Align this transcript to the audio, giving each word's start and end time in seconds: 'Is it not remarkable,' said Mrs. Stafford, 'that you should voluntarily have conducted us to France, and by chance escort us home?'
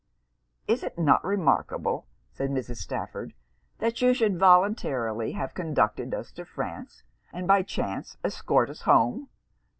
'Is 0.67 0.81
it 0.83 0.97
not 0.97 1.23
remarkable,' 1.23 2.07
said 2.31 2.49
Mrs. 2.49 2.77
Stafford, 2.77 3.35
'that 3.77 4.01
you 4.01 4.15
should 4.15 4.39
voluntarily 4.39 5.33
have 5.33 5.53
conducted 5.53 6.11
us 6.11 6.31
to 6.31 6.43
France, 6.43 7.03
and 7.31 7.47
by 7.47 7.61
chance 7.61 8.17
escort 8.25 8.71
us 8.71 8.81
home?' 8.81 9.29